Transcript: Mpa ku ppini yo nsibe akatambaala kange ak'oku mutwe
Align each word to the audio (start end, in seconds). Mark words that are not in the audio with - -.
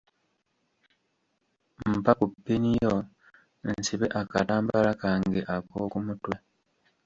Mpa 1.99 2.11
ku 2.19 2.25
ppini 2.31 2.69
yo 2.83 2.95
nsibe 3.73 4.07
akatambaala 4.21 4.91
kange 5.01 5.41
ak'oku 5.55 5.97
mutwe 6.05 6.35